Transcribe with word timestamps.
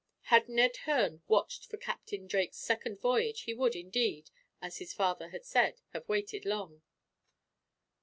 Had 0.33 0.49
Ned 0.49 0.77
Hearne 0.85 1.21
watched 1.27 1.67
for 1.67 1.77
Captain 1.77 2.25
Drake's 2.25 2.57
second 2.57 2.99
voyage, 2.99 3.41
he 3.41 3.53
would, 3.53 3.75
indeed, 3.75 4.31
as 4.59 4.79
his 4.79 4.93
father 4.95 5.29
had 5.29 5.45
said, 5.45 5.81
have 5.93 6.09
waited 6.09 6.43
long. 6.43 6.81